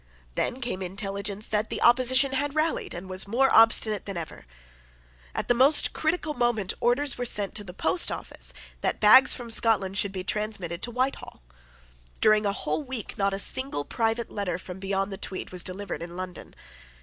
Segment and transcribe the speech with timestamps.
[0.33, 4.47] Then came intelligence that the opposition had rallied and was more obstinate than ever.
[5.35, 8.51] At the most critical moment orders were sent to the post office
[8.81, 11.43] that the bags from Scotland should be transmitted to Whitehall.
[12.19, 16.01] During a whole week not a single private letter from beyond the Tweed was delivered
[16.01, 16.55] in London.